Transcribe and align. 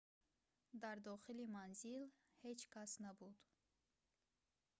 дар 0.81 0.97
дохили 1.07 1.45
манзил 1.55 2.03
ҳеҷ 2.43 2.59
кас 2.73 2.91
набуд 3.03 3.35